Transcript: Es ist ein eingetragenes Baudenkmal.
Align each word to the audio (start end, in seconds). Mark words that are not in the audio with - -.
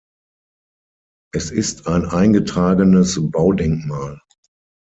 Es 1.31 1.51
ist 1.51 1.87
ein 1.87 2.05
eingetragenes 2.05 3.19
Baudenkmal. 3.29 4.19